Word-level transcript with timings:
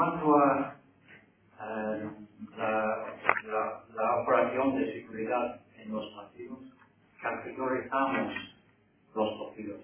Cuanto 0.00 0.34
a 0.34 0.76
la, 2.56 4.16
operación 4.22 4.76
de 4.76 4.92
seguridad 4.94 5.60
en 5.76 5.92
los 5.92 6.06
partidos, 6.14 6.58
categorizamos 7.20 8.32
los 9.14 9.42
partidos. 9.42 9.80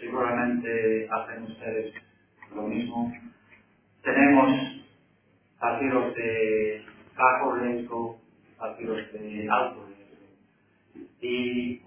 Seguramente 0.00 1.08
hacen 1.08 1.44
ustedes 1.44 1.94
lo 2.52 2.62
mismo. 2.62 3.12
Tenemos 4.02 4.50
partidos 5.60 6.16
de 6.16 6.84
bajo 7.16 7.54
riesgo, 7.54 8.18
partidos 8.58 9.12
de 9.12 9.48
alto 9.48 9.86
riesgo. 9.86 11.06
Y 11.20 11.80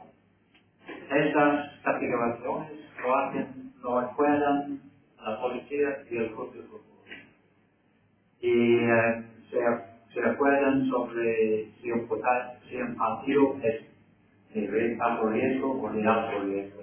estas 1.12 1.82
categorizaciones 1.84 2.72
lo 3.02 3.18
hacen, 3.18 3.74
lo 3.82 4.00
acuerdan 4.00 4.80
la 5.22 5.42
policía 5.42 6.06
y 6.10 6.16
el 6.16 6.30
fútbol. 6.30 6.70
Y 6.80 6.93
eh, 8.94 9.26
se, 9.50 10.14
se 10.14 10.26
acuerdan 10.28 10.88
sobre 10.90 11.72
si 11.82 11.92
un, 11.92 12.08
si 12.70 12.78
un 12.78 12.96
partido 12.96 13.56
es 13.64 13.82
de 14.54 14.96
bajo 14.96 15.30
riesgo 15.30 15.82
o 15.82 15.92
de 15.92 16.08
alto 16.08 16.44
riesgo. 16.44 16.82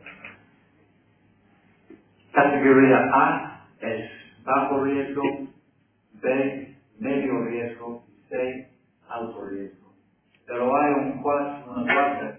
Categoría 2.32 3.10
A 3.12 3.66
es 3.80 4.10
bajo 4.44 4.84
riesgo, 4.84 5.22
B 6.22 6.76
medio 6.98 7.44
riesgo, 7.44 8.04
C 8.28 8.68
alto 9.08 9.46
riesgo. 9.46 9.92
Pero 10.46 10.76
hay 10.76 10.92
un 10.94 11.22
cuarto, 11.22 11.70
una 11.70 11.92
cuarta 11.92 12.29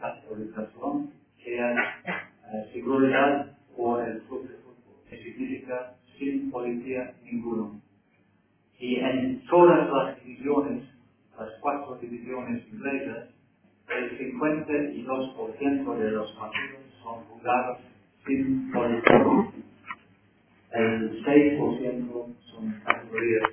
10% 21.58 22.36
son 22.52 22.82
categorías 22.86 23.50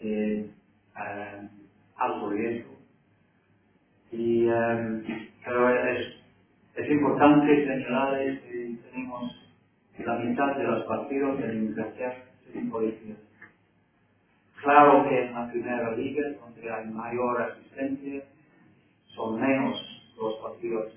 de 0.00 0.50
alto 1.96 2.30
riesgo. 2.30 2.76
Y, 4.12 4.48
ah, 4.48 4.76
um, 4.78 5.02
pero 5.44 5.90
es, 5.90 6.90
importante 6.90 7.66
señalar 7.66 8.18
que 8.18 8.76
tenemos 8.90 9.46
la 9.98 10.18
mitad 10.18 10.56
de 10.56 10.64
los 10.64 10.84
partidos 10.84 11.38
de 11.38 11.46
la 11.46 11.52
democracia 11.52 12.24
sin 12.52 12.70
policías. 12.70 13.18
Claro 14.62 15.08
que 15.08 15.26
en 15.26 15.34
la 15.34 15.50
primera 15.50 15.96
liga, 15.96 16.22
donde 16.40 16.70
hay 16.70 16.86
mayor 16.86 17.42
asistencia, 17.42 18.22
son 19.14 19.40
menos 19.40 19.74
los 20.16 20.34
partidos 20.36 20.92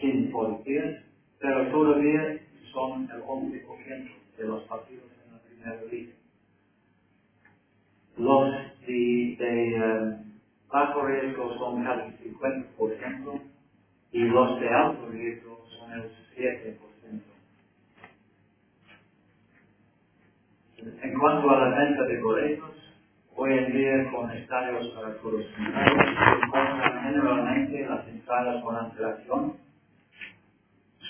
sin 0.00 0.30
policías, 0.30 1.02
pero 1.40 1.70
todavía 1.70 2.39
son 15.10 15.92
el 15.92 16.10
7%. 16.36 17.22
En 21.02 21.18
cuanto 21.18 21.50
a 21.50 21.68
la 21.68 21.78
venta 21.78 22.04
de 22.04 22.22
boletos, 22.22 22.70
hoy 23.34 23.52
en 23.58 23.72
día 23.72 24.10
con 24.12 24.30
estadios 24.30 24.88
para 24.90 25.16
todos 25.16 25.42
se 25.44 25.50
generalmente 27.02 27.86
las 27.88 28.06
entradas 28.06 28.62
con 28.62 28.76
antelación. 28.76 29.56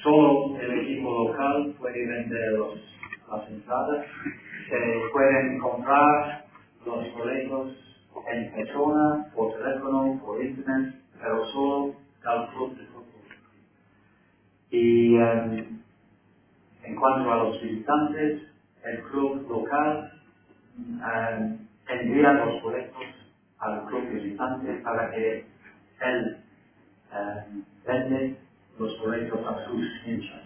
Solo 0.02 0.58
el 0.58 0.80
equipo 0.80 1.28
local 1.28 1.74
puede 1.78 2.06
vender 2.06 2.52
los, 2.52 2.78
las 3.30 3.48
entradas. 3.50 4.06
Se 4.70 5.02
pueden 5.12 5.58
comprar 5.58 6.46
los 6.86 7.12
boletos 7.14 7.76
en 8.32 8.52
persona, 8.52 9.30
por 9.34 9.52
teléfono, 9.58 10.20
por 10.24 10.42
internet, 10.42 10.94
pero 11.20 11.44
solo 11.52 11.94
al 12.24 12.48
club. 12.50 12.99
Y 14.70 15.16
um, 15.16 15.80
en 16.84 16.96
cuanto 16.96 17.32
a 17.32 17.36
los 17.44 17.62
visitantes, 17.62 18.42
el 18.84 19.02
club 19.10 19.46
local 19.48 20.12
um, 20.78 21.58
envía 21.88 22.32
los 22.32 22.62
boletos 22.62 23.02
al 23.58 23.84
club 23.86 24.08
visitante 24.10 24.74
para 24.84 25.10
que 25.10 25.46
él 26.00 26.36
um, 27.12 27.64
vende 27.86 28.36
los 28.78 28.98
boletos 29.00 29.40
a 29.46 29.64
sus 29.66 29.86
hinchas. 30.06 30.42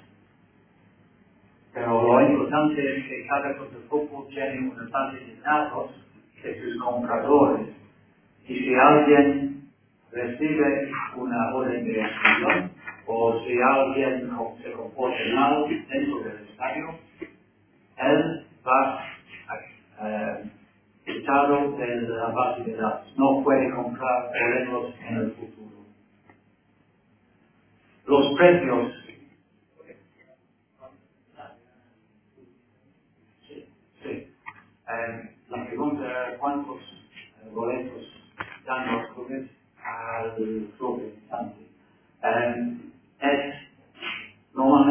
Pero 1.74 2.02
lo 2.02 2.28
importante 2.28 2.98
es 2.98 3.04
que 3.06 3.26
cada 3.26 3.54
club 3.56 3.70
de 3.72 3.88
fútbol 3.88 4.28
tiene 4.28 4.70
una 4.70 4.88
base 4.90 5.18
de 5.18 5.36
datos 5.42 5.90
de 6.42 6.62
sus 6.62 6.82
compradores. 6.82 7.68
Y 8.46 8.58
si 8.58 8.74
alguien 8.74 9.70
recibe 10.12 10.90
una 11.16 11.54
orden 11.54 11.84
de 11.84 12.00
exclusión 12.00 12.70
o 13.06 13.40
si 13.44 13.54
alguien 13.62 14.30
se 14.62 14.72
comporta 14.72 15.18
mal 15.34 15.64
dentro 15.68 16.20
del 16.24 16.48
estadio, 16.48 16.98
él 17.98 18.46
va 18.66 19.04
uh, 20.00 20.50
quitado 21.04 21.72
de 21.76 22.02
la 22.02 22.28
base 22.30 22.64
de 22.64 22.76
datos. 22.76 23.14
No 23.18 23.42
puede 23.44 23.70
comprar 23.74 24.30
boletos 24.30 24.94
en 25.08 25.16
el 25.16 25.32
futuro. 25.32 25.86
Los 28.06 28.36
precios. 28.38 28.92
Sí, 33.48 33.66
sí. 34.02 34.28
Um, 34.88 35.28
la 35.50 35.66
pregunta 35.66 36.04
era 36.06 36.38
cuántos 36.38 36.78
uh, 37.44 37.50
boletos 37.54 38.04
dan 38.66 38.92
los 38.92 39.14
clubes 39.14 39.50
al 39.84 40.36
club 40.78 41.02
visitante. 41.02 41.60
Um, 42.24 42.92
es 42.92 42.93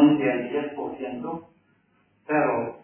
normalmente 0.04 0.58
el 0.58 0.76
10%, 0.76 1.46
pero 2.26 2.78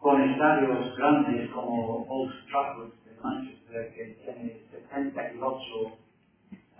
con 0.00 0.22
estadios 0.22 0.96
grandes 0.96 1.50
como 1.52 2.04
Old 2.08 2.32
Trafford 2.50 2.90
de 3.06 3.20
Manchester, 3.22 3.92
que 3.94 4.04
tiene 4.24 4.60
78 4.70 5.56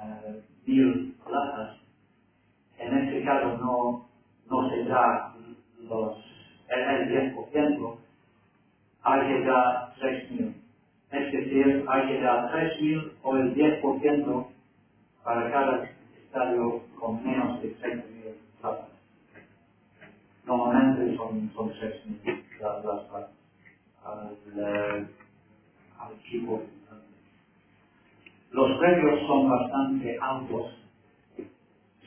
uh, 0.00 0.42
mil 0.66 1.14
plazas, 1.26 1.76
en 2.78 2.98
este 2.98 3.24
caso 3.24 3.58
no, 3.58 4.06
no 4.50 4.70
se 4.70 4.84
da 4.84 5.34
el 6.68 7.34
10%, 7.34 7.96
hay 9.02 9.28
que 9.28 9.44
dar 9.46 9.94
3.000. 10.00 10.54
Es 11.12 11.32
decir, 11.32 11.86
hay 11.88 12.08
que 12.08 12.20
dar 12.22 12.50
3.000 12.52 13.12
o 13.22 13.36
el 13.36 13.54
10% 13.54 14.46
para 15.24 15.50
cada 15.52 15.84
estadio 16.24 16.82
con 17.00 17.24
menos 17.24 17.60
de 17.62 17.76
30.000 17.78 18.34
plazas. 18.60 18.95
Normalmente 20.46 21.16
son, 21.16 21.52
son 21.54 21.70
6.000 21.70 22.60
las 22.60 22.82
plazas 22.84 23.30
al, 24.04 24.38
eh, 24.56 25.06
al 25.98 26.12
equipo. 26.14 26.62
Los 28.52 28.78
precios 28.78 29.20
son 29.28 29.50
bastante 29.50 30.18
altos. 30.20 30.72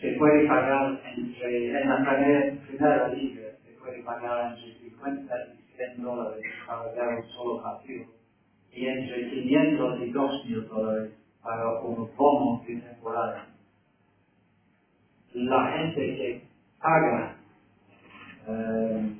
Se 0.01 0.13
puede 0.17 0.47
pagar 0.47 1.01
entre, 1.17 1.81
en 1.81 1.89
la 1.89 1.97
primera, 1.97 2.67
primera 2.67 3.09
liga, 3.09 3.43
se 3.65 3.73
puede 3.81 4.03
pagar 4.03 4.57
entre 4.57 4.79
50 4.79 5.35
y 5.53 5.77
100 5.77 6.03
dólares 6.03 6.43
para 6.67 6.83
ver 6.93 7.19
un 7.19 7.29
solo 7.31 7.63
partido 7.63 8.05
y 8.73 8.87
entre 8.87 9.29
500 9.31 10.01
y 10.01 10.13
2.000 10.13 10.67
dólares 10.69 11.13
para 11.43 11.79
un 11.81 12.09
bono 12.17 12.63
de 12.67 12.77
temporada. 12.77 13.47
La 15.33 15.71
gente 15.77 16.01
que 16.17 16.43
paga 16.81 17.38
eh, 18.49 19.15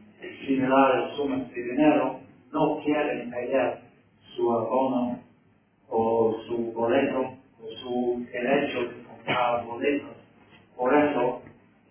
similares 0.46 1.16
sumas 1.16 1.50
de 1.54 1.62
dinero 1.64 2.20
no 2.52 2.80
quieren 2.84 3.30
pagar 3.30 3.82
su 4.36 4.52
abono 4.52 5.20
o 5.90 6.36
su 6.48 6.72
boleto 6.74 7.20
o 7.62 7.70
su 7.82 8.26
derecho 8.32 8.82
de 8.82 9.04
comprar 9.04 9.66
boletos. 9.66 10.16
Por 10.76 10.96
eso 10.96 11.42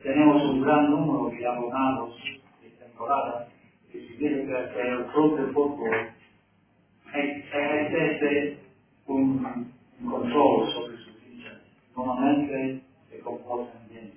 tenemos 0.03 0.43
un 0.43 0.63
gran 0.63 0.91
número 0.91 1.31
de 1.31 1.47
abonados 1.47 2.15
de 2.63 2.71
temporada 2.71 3.49
que 3.93 4.01
significa 4.09 4.73
que 4.73 4.81
el 4.81 5.07
club 5.07 5.39
de 5.39 5.53
fútbol 5.53 6.11
ejerce 7.15 8.59
un 9.07 9.73
control 10.09 10.73
sobre 10.73 10.97
sus 10.99 11.27
hinchas. 11.27 11.61
Normalmente 11.97 12.83
se 13.11 13.19
comportan 13.21 13.89
bien. 13.89 14.13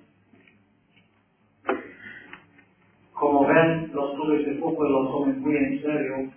Como 3.12 3.46
ven, 3.46 3.90
los 3.92 4.14
clubes 4.14 4.46
de 5.02 5.08
fútbol 5.08 5.08
lo 5.08 5.10
toman 5.10 5.40
muy 5.40 5.56
en 5.56 5.82
serio. 5.82 6.32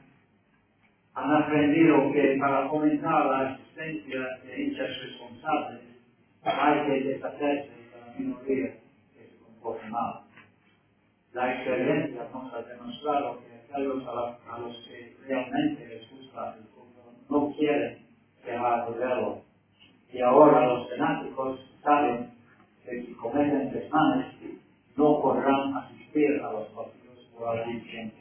Han 1.13 1.31
aprendido 1.43 2.11
que 2.11 2.37
para 2.39 2.69
fomentar 2.69 3.25
la 3.25 3.51
existencia 3.53 4.19
de 4.43 4.63
hinchas 4.63 4.89
responsables 5.01 5.81
hay 6.43 6.85
que 6.85 7.07
deshacerse 7.07 7.69
de 7.69 7.99
la 7.99 8.13
minoría 8.17 8.77
que 9.13 9.27
se 9.27 9.37
comporta 9.43 9.87
mal. 9.89 10.21
La 11.33 11.53
experiencia 11.53 12.27
nos 12.33 12.53
ha 12.53 12.61
demostrado 12.61 13.39
que 13.41 13.73
aquellos 13.73 14.03
a, 14.07 14.59
los 14.59 14.87
que 14.87 15.17
realmente 15.27 15.87
les 15.87 16.09
gusta 16.09 16.55
el 16.57 16.63
fútbol 16.65 17.13
no 17.29 17.53
quieren 17.55 18.05
dejar 18.45 18.89
de 18.89 18.99
verlo. 18.99 19.41
Y 20.13 20.21
ahora 20.21 20.67
los 20.67 20.89
fanáticos 20.89 21.59
saben 21.83 22.31
que 22.85 23.01
si 23.01 23.13
cometen 23.13 23.71
desmanes 23.71 24.35
no 24.95 25.21
podrán 25.21 25.75
asistir 25.77 26.41
a 26.41 26.51
los 26.53 26.67
partidos 26.69 27.19
por 27.37 27.49
algún 27.49 27.81
tiempo. 27.83 28.15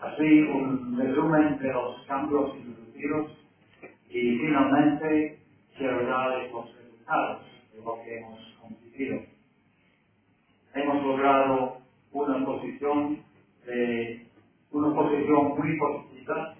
Así, 0.00 0.40
un 0.42 0.98
resumen 0.98 1.58
de 1.58 1.72
los 1.72 2.06
y 4.10 4.38
finalmente 4.38 5.38
quiero 5.76 6.06
darles 6.06 6.52
los 6.52 6.66
resultados 6.76 7.42
de 7.72 7.80
lo 7.82 8.00
que 8.04 8.18
hemos 8.18 8.40
conseguido. 8.60 9.22
Hemos 10.74 11.02
logrado 11.04 11.78
una 12.12 12.46
posición 12.46 13.24
de 13.66 14.26
una 14.70 14.94
posición 14.94 15.48
muy 15.58 15.78
positiva 15.78 16.54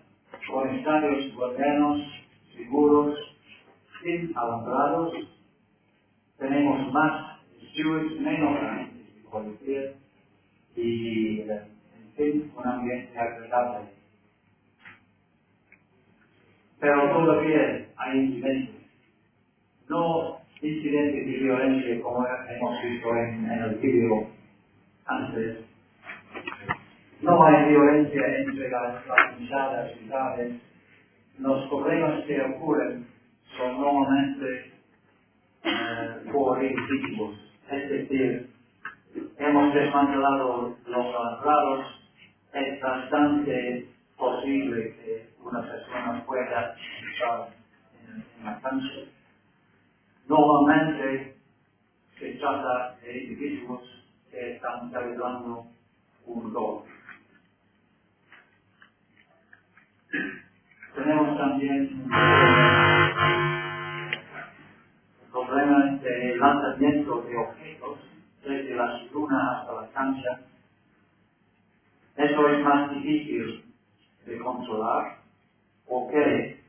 con 0.50 0.69
estadios 0.77 1.33
modernos, 1.35 2.00
seguros, 2.56 3.19
sin 4.03 4.37
alambrados. 4.37 5.15
Tenemos 6.38 6.93
más 6.93 7.41
stewards, 7.73 8.21
menos 8.21 8.61
de 8.61 9.31
policía 9.31 9.95
y, 10.77 11.41
en 11.43 12.12
fin, 12.17 12.53
un 12.56 12.67
ambiente 12.69 13.17
agradable. 13.19 14.01
Pero 16.82 17.08
todavía 17.12 17.87
hay 17.96 18.19
incidentes. 18.19 18.90
No 19.88 20.40
incidentes 20.61 21.26
de 21.26 21.32
violencia 21.38 22.02
como 22.02 22.26
hemos 22.26 22.82
visto 22.82 23.08
en, 23.19 23.50
el 23.52 23.75
vídeo 23.76 24.26
antes. 25.06 25.58
No 27.20 27.44
hay 27.44 27.69
violencia 27.69 28.23
entre 28.37 28.69
las, 28.69 29.96
y 30.02 30.08
tales. 30.08 30.61
Los 31.38 31.69
problemas 31.69 32.25
que 32.25 32.43
ocurren 32.43 33.06
son 33.56 33.81
normalmente 33.81 34.73
eh, 35.62 36.31
por 36.32 36.64
individuos. 36.64 37.38
Es 37.70 37.90
decir, 37.90 38.50
hemos 39.38 39.73
desmantelado 39.73 40.76
los 40.85 41.14
alambrados. 41.14 41.87
Es 42.55 42.81
bastante 42.81 43.87
posible 44.19 44.96
que 44.96 45.31
una 45.43 45.62
persona 45.62 46.25
pueda 46.25 46.77
entrar 47.00 47.49
en, 48.09 48.44
la 48.44 48.61
cancha. 48.61 49.11
Normalmente 50.29 51.37
se 52.19 52.33
trata 52.35 52.97
de 53.03 53.25
individuos 53.25 53.83
que 54.31 54.55
están 54.55 54.91
celebrando 54.91 55.67
un 56.27 56.53
gol. 56.53 56.85
Tenemos 60.94 61.39
también 61.39 62.03
un 62.05 62.11
problema 65.31 65.97
de 66.03 66.37
lanzamiento 66.37 67.23
de 67.23 67.37
objetos 67.37 67.99
desde 68.45 68.75
la 68.75 69.03
luna 69.12 69.61
hasta 69.61 69.73
la 69.73 69.88
cancha. 69.91 70.41
Eso 72.17 72.49
es 72.49 72.65
más 72.65 72.91
difícil 72.95 73.65
de 74.27 74.38
controlar 74.38 75.22
porque 75.88 76.61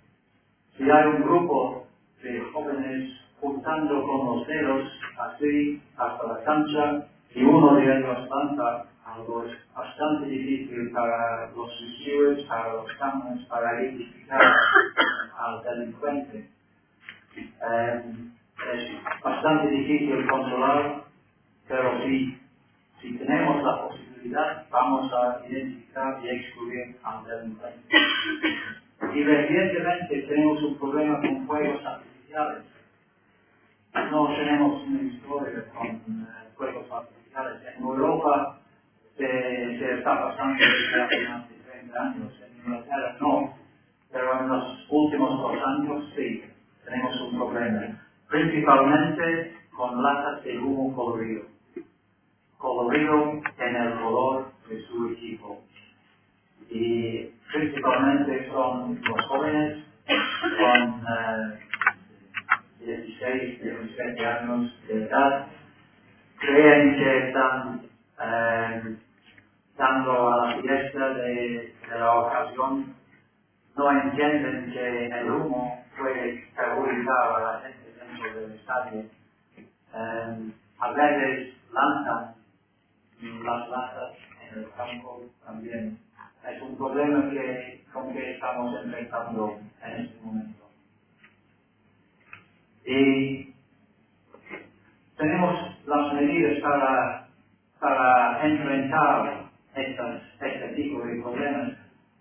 si 0.78 0.84
hay 0.90 1.08
un 1.08 1.24
grupo 1.24 1.88
de 2.24 2.42
jóvenes 2.54 3.12
juntando 3.42 4.04
con 4.04 4.26
los 4.38 4.48
dedos 4.48 4.90
así 5.20 5.82
hasta 5.98 6.28
la 6.28 6.44
cancha 6.44 7.08
y 7.36 7.44
uno 7.44 7.76
de 7.76 7.84
ellos 7.98 8.30
lanza 8.30 8.86
algo 9.06 9.46
es 9.46 9.54
bastante 9.76 10.28
difícil 10.28 10.92
para 10.94 11.52
los 11.56 11.70
receivers, 11.82 12.44
para 12.48 12.74
los 12.74 12.92
cámaras, 13.00 13.40
para 13.50 13.82
identificar 13.84 14.42
al 15.40 15.64
delincuente. 15.64 16.50
Eh, 17.38 18.04
es 18.74 19.24
bastante 19.24 19.70
difícil 19.70 20.28
controlar, 20.30 21.04
pero 21.68 22.02
si, 22.04 22.40
si 23.02 23.18
tenemos 23.18 23.64
la 23.64 23.88
posibilidad, 23.88 24.68
vamos 24.72 25.12
a 25.14 25.42
identificar 25.48 26.20
y 26.24 26.30
excluir 26.30 26.98
al 27.04 27.26
delincuente. 27.26 27.90
Y 29.14 29.24
recientemente 29.24 30.24
tenemos 30.24 30.64
un 30.64 30.78
problema 30.80 31.22
con 31.22 31.48
fuegos 31.48 31.86
artificiales. 31.86 32.64
No 34.12 34.28
tenemos 34.36 34.84
una 34.88 35.02
historia 35.04 35.66
con 35.74 35.88
uh, 35.88 36.28
fuegos 36.58 36.92
artificiales. 36.92 37.62
En 37.78 37.84
Europa 37.84 38.60
se, 39.18 39.26
se 39.80 39.94
está 40.00 40.24
pasando 40.24 40.56
desde 40.60 41.04
hace 41.04 41.30
más 41.30 41.50
de 41.50 41.56
30 41.58 42.02
años. 42.02 42.34
En 42.42 42.58
Inglaterra 42.58 43.18
no, 43.22 43.56
pero 44.12 44.40
en 44.42 44.50
los 44.50 44.88
últimos 44.90 45.42
dos 45.42 45.58
años 45.66 46.14
sí, 46.16 46.44
tenemos 46.86 47.22
un 47.22 47.40
problema. 47.40 48.02
Principalmente 48.30 49.58
con 49.76 50.04
latas 50.04 50.44
de 50.44 50.60
humo 50.60 50.96
colorido. 50.96 51.46
Colorido 52.58 53.42
en 53.60 53.76
el 53.76 53.94
color 54.00 54.52
de 54.70 54.82
su 54.88 55.10
equipo. 55.10 55.62
Y 56.70 57.30
principalmente 57.52 58.50
son 58.50 59.00
los 59.02 59.26
jóvenes 59.28 59.84
con 60.08 60.90
uh, 60.90 61.64
16, 62.86 63.62
17 63.62 64.26
años 64.26 64.88
de 64.88 65.06
edad, 65.06 65.48
creen 66.40 66.96
que 66.96 67.28
están 67.28 67.82
eh, 68.22 68.98
dando 69.78 70.34
a 70.34 70.48
la 70.48 70.62
fiesta 70.62 71.10
de, 71.14 71.74
la 71.98 72.12
ocasión, 72.12 72.96
no 73.78 73.92
entienden 73.92 74.72
que 74.72 75.08
el 75.08 75.32
humo 75.32 75.86
puede 75.98 76.46
perjudicar 76.56 77.36
a 77.36 77.40
la 77.40 77.62
gente 77.62 77.94
dentro 78.00 78.42
del 78.42 78.52
estadio. 78.54 79.06
Eh, 79.96 80.52
a 80.80 80.92
veces 80.92 81.54
lanzan 81.72 82.36
las 83.22 83.70
latas 83.70 84.12
el 84.56 84.72
campo 84.78 85.22
también. 85.46 86.00
Es 86.50 86.62
un 86.62 86.78
problema 86.78 87.30
que, 87.32 87.86
con 87.94 88.14
que 88.14 88.32
estamos 88.34 88.76
enfrentando 88.84 89.60
en 89.84 89.92
este 90.06 90.22
momento. 90.22 90.70
Y 92.86 93.54
tenemos 95.18 95.86
las 95.88 96.14
medidas 96.16 96.62
para, 96.62 97.30
para 97.80 98.46
enfrentar 98.48 99.52
estas, 99.76 100.24
este 100.42 100.70
tipo 100.76 101.02
de 101.06 101.22
problemas. 101.22 101.78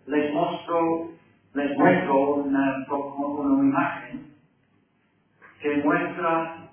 Les 0.07 0.33
muestro, 0.35 1.11
les 1.55 1.79
muestro 1.79 2.35
una, 2.37 2.87
una 2.91 3.65
imagen 3.69 4.35
que 5.61 5.77
muestra 5.85 6.71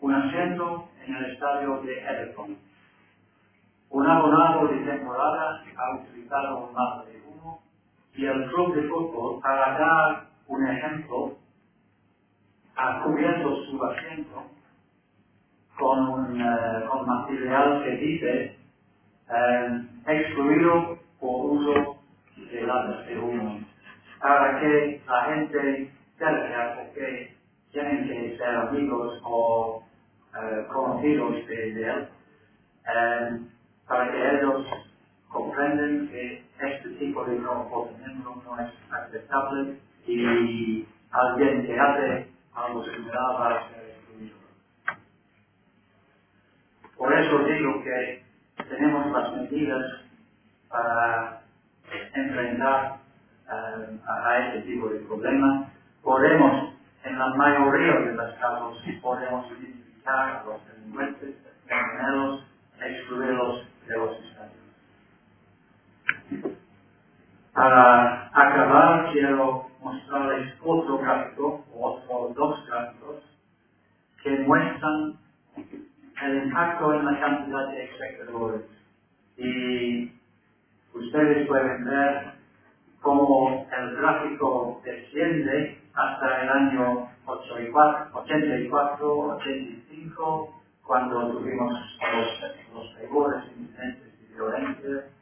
un 0.00 0.14
asiento 0.14 0.90
en 1.06 1.14
el 1.16 1.32
estadio 1.32 1.82
de 1.82 2.00
Everton. 2.00 2.58
Un 3.94 4.04
abonado 4.04 4.66
de 4.66 4.78
temporada 4.78 5.62
ha 5.76 5.94
utilizado 5.94 6.68
mapa 6.72 7.04
de 7.04 7.22
humo. 7.28 7.62
Y 8.16 8.26
el 8.26 8.50
club 8.50 8.74
de 8.74 8.88
fútbol, 8.88 9.40
para 9.40 9.78
dar 9.78 10.26
un 10.48 10.66
ejemplo, 10.66 11.36
ha 12.74 13.04
cubierto 13.04 13.54
su 13.66 13.84
asiento 13.84 14.50
con, 15.78 16.08
un, 16.08 16.44
con 16.88 17.06
material 17.06 17.84
que 17.84 17.90
dice 17.98 18.58
uh, 19.30 20.10
excluido 20.10 20.98
por 21.20 21.52
uso 21.52 21.98
de 22.50 22.62
latas 22.62 23.06
de 23.06 23.16
humo, 23.16 23.60
para 24.20 24.58
que 24.58 25.02
la 25.06 25.22
gente 25.26 25.92
cerca, 26.18 26.80
porque 26.80 27.36
tienen 27.70 28.08
que 28.08 28.36
ser 28.38 28.56
amigos 28.56 29.20
o 29.22 29.84
uh, 30.34 30.72
conocidos 30.72 31.46
de 31.46 31.82
él, 31.84 32.08
para 33.88 34.12
que 34.12 34.38
ellos 34.38 34.66
comprenden 35.28 36.08
que 36.10 36.44
este 36.60 36.90
tipo 36.98 37.24
de 37.26 37.38
comportamiento 37.42 38.42
no 38.44 38.60
es 38.60 38.72
aceptable 38.92 39.78
y 40.06 40.86
alguien 41.12 41.66
que 41.66 41.78
hace 41.80 42.28
algo 42.54 42.84
similar 42.84 43.40
va 43.40 43.48
a 43.60 43.68
ser 43.70 43.84
excluido. 43.90 44.36
Por 46.96 47.12
eso 47.14 47.38
digo 47.40 47.82
que 47.84 48.24
tenemos 48.68 49.12
las 49.12 49.32
medidas 49.34 50.02
para 50.70 51.42
enfrentar 52.14 52.98
eh, 53.50 54.00
a 54.08 54.38
este 54.48 54.62
tipo 54.72 54.88
de 54.90 55.00
problemas. 55.00 55.72
Podemos, 56.02 56.74
en 57.04 57.18
la 57.18 57.28
mayoría 57.36 57.94
de 58.00 58.14
los 58.14 58.34
casos, 58.36 58.78
podemos 59.02 59.46
identificar 59.52 60.18
a 60.38 60.44
los 60.44 60.66
delincuentes, 60.68 61.36
criminales, 61.66 62.42
excluirlos 62.80 63.66
de 63.88 63.96
los 63.98 64.18
estados. 64.24 64.52
Para 67.54 68.30
acabar, 68.34 69.12
quiero 69.12 69.68
mostrarles 69.80 70.54
otro 70.64 70.98
gráfico, 70.98 71.64
o 71.74 72.34
dos 72.36 72.66
gráficos, 72.66 73.22
que 74.22 74.38
muestran 74.40 75.16
el 76.22 76.44
impacto 76.44 76.94
en 76.94 77.04
la 77.04 77.20
cantidad 77.20 77.68
de 77.70 77.84
espectadores. 77.84 78.62
Y 79.36 80.12
ustedes 80.94 81.46
pueden 81.48 81.84
ver 81.84 82.32
cómo 83.02 83.66
el 83.70 83.96
gráfico 83.96 84.80
desciende 84.84 85.82
hasta 85.94 86.42
el 86.42 86.50
año 86.50 87.08
84, 87.26 89.18
85, 89.18 90.62
cuando 90.84 91.32
tuvimos 91.32 91.72
los, 91.72 92.74
los 92.74 92.94
peores 92.94 93.44
incidentes 93.56 94.36
de. 94.36 95.13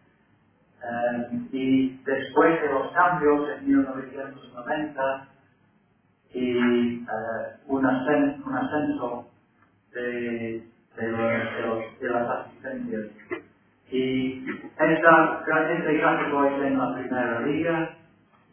Eh, 0.92 1.48
y 1.52 1.96
después 2.04 2.60
de 2.60 2.68
los 2.68 2.92
cambios 2.92 3.48
en 3.56 3.66
1990 3.66 5.28
y 6.34 6.96
uh, 6.98 7.06
un, 7.68 7.86
ascenso, 7.86 9.30
de, 9.92 10.64
los, 10.98 12.00
de, 12.00 12.08
las 12.08 12.28
asistencias. 12.28 13.06
Y 13.90 14.44
esta, 14.78 15.44
este 15.70 15.98
gráfico 15.98 16.44
es 16.46 16.62
en 16.62 16.78
la 16.78 16.94
primera 16.94 17.40
liga 17.40 17.96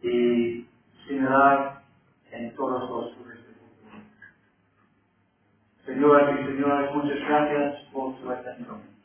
y 0.01 0.67
similar 1.08 1.81
en 2.31 2.55
todos 2.55 2.89
los 2.89 3.15
clubes 3.15 3.38
de 3.48 3.53
fútbol. 3.53 4.01
Señoras 5.86 6.39
y 6.39 6.46
señores, 6.46 6.96
muchas 6.96 7.19
gracias 7.27 7.84
por 7.91 8.19
su 8.22 8.29
atención. 8.29 8.99